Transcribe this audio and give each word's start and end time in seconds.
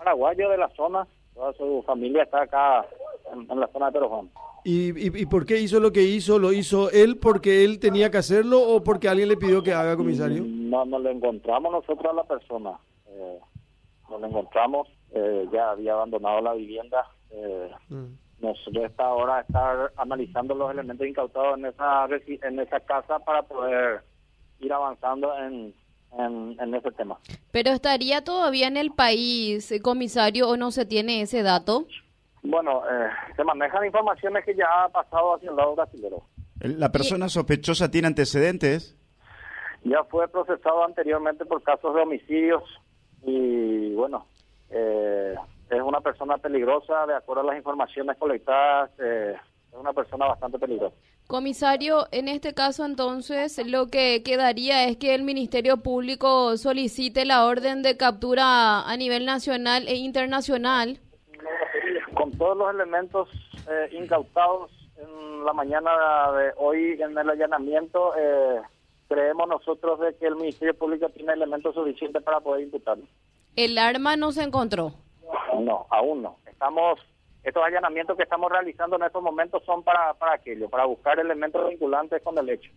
paraguayo 0.00 0.48
de 0.48 0.56
la 0.56 0.68
zona, 0.70 1.06
toda 1.34 1.52
su 1.52 1.82
familia 1.86 2.22
está 2.22 2.42
acá 2.42 2.86
en, 3.32 3.60
la 3.60 3.68
zona 3.68 3.86
de 3.86 3.92
Perojón. 3.92 4.30
¿Y, 4.64 5.20
y, 5.20 5.26
por 5.26 5.46
qué 5.46 5.58
hizo 5.58 5.78
lo 5.78 5.90
que 5.92 6.02
hizo? 6.02 6.38
¿Lo 6.38 6.52
hizo 6.52 6.90
él 6.90 7.18
porque 7.18 7.64
él 7.64 7.78
tenía 7.78 8.10
que 8.10 8.18
hacerlo 8.18 8.60
o 8.60 8.82
porque 8.82 9.08
alguien 9.08 9.28
le 9.28 9.36
pidió 9.36 9.62
que 9.62 9.72
haga, 9.72 9.96
comisario? 9.96 10.42
No, 10.44 10.84
no 10.84 10.98
le 10.98 11.12
encontramos 11.12 11.72
nosotros 11.72 12.12
a 12.12 12.16
la 12.16 12.24
persona. 12.24 12.78
Eh, 13.08 13.38
no 14.10 14.18
le 14.18 14.26
encontramos, 14.26 14.88
eh, 15.12 15.48
ya 15.52 15.70
había 15.70 15.94
abandonado 15.94 16.40
la 16.40 16.54
vivienda. 16.54 17.06
Eh, 17.30 17.70
mm. 17.88 18.06
Nos 18.40 18.58
resta 18.72 19.04
ahora 19.04 19.40
estar 19.40 19.92
analizando 19.96 20.54
los 20.54 20.70
elementos 20.70 21.06
incautados 21.06 21.58
en 21.58 21.66
esa, 21.66 22.06
en 22.06 22.60
esa 22.60 22.80
casa 22.80 23.18
para 23.18 23.42
poder 23.42 24.02
ir 24.60 24.72
avanzando 24.72 25.34
en, 25.38 25.74
en, 26.18 26.74
ese 26.74 26.90
tema. 26.92 27.18
¿Pero 27.50 27.70
estaría 27.70 28.22
todavía 28.22 28.66
en 28.66 28.76
el 28.76 28.90
país, 28.92 29.70
eh, 29.72 29.80
comisario, 29.80 30.48
o 30.48 30.56
no 30.56 30.70
se 30.70 30.86
tiene 30.86 31.22
ese 31.22 31.42
dato? 31.42 31.86
Bueno, 32.42 32.82
eh, 32.90 33.08
se 33.36 33.44
manejan 33.44 33.84
informaciones 33.84 34.44
que 34.44 34.54
ya 34.54 34.66
ha 34.84 34.88
pasado 34.88 35.34
hacia 35.34 35.50
el 35.50 35.56
lado 35.56 35.74
brasileño. 35.76 36.22
¿La 36.60 36.92
persona 36.92 37.28
sospechosa 37.28 37.90
tiene 37.90 38.08
antecedentes? 38.08 38.96
Ya 39.84 40.04
fue 40.04 40.28
procesado 40.28 40.84
anteriormente 40.84 41.44
por 41.46 41.62
casos 41.62 41.94
de 41.94 42.02
homicidios 42.02 42.62
y 43.22 43.94
bueno, 43.94 44.26
eh, 44.70 45.34
es 45.70 45.80
una 45.80 46.00
persona 46.00 46.36
peligrosa, 46.38 47.06
de 47.06 47.14
acuerdo 47.14 47.42
a 47.42 47.46
las 47.46 47.56
informaciones 47.56 48.16
colectadas, 48.18 48.90
es 48.98 49.36
una 49.80 49.92
persona 49.92 50.26
bastante 50.26 50.58
peligrosa. 50.58 50.94
Comisario, 51.26 52.06
en 52.12 52.28
este 52.28 52.54
caso 52.54 52.84
entonces 52.84 53.64
lo 53.66 53.86
que 53.86 54.22
quedaría 54.22 54.84
es 54.84 54.96
que 54.96 55.14
el 55.14 55.22
Ministerio 55.22 55.78
Público 55.78 56.56
solicite 56.56 57.24
la 57.24 57.46
orden 57.46 57.82
de 57.82 57.96
captura 57.96 58.82
a 58.82 58.96
nivel 58.96 59.24
nacional 59.24 59.86
e 59.88 59.96
internacional. 59.96 60.98
Con 62.14 62.32
todos 62.32 62.56
los 62.56 62.74
elementos 62.74 63.28
eh, 63.68 63.96
incautados 63.96 64.70
en 64.96 65.44
la 65.44 65.52
mañana 65.52 65.90
de 66.32 66.52
hoy 66.56 67.00
en 67.00 67.16
el 67.16 67.30
allanamiento, 67.30 68.12
eh, 68.16 68.60
creemos 69.08 69.48
nosotros 69.48 70.00
de 70.00 70.16
que 70.16 70.26
el 70.26 70.36
Ministerio 70.36 70.76
Público 70.76 71.08
tiene 71.08 71.32
elementos 71.32 71.74
suficientes 71.74 72.22
para 72.22 72.40
poder 72.40 72.62
imputarlo. 72.62 73.04
¿El 73.56 73.78
arma 73.78 74.16
no 74.16 74.32
se 74.32 74.42
encontró? 74.42 74.92
No, 75.58 75.86
aún 75.90 76.22
no. 76.22 76.36
Estamos 76.46 77.00
estos 77.42 77.62
allanamientos 77.62 78.16
que 78.16 78.24
estamos 78.24 78.50
realizando 78.50 78.96
en 78.96 79.04
estos 79.04 79.22
momentos 79.22 79.62
son 79.64 79.82
para, 79.82 80.14
para 80.14 80.34
aquello, 80.34 80.68
para 80.68 80.84
buscar 80.84 81.18
elementos 81.18 81.68
vinculantes 81.68 82.22
con 82.22 82.36
el 82.38 82.50
hecho. 82.50 82.70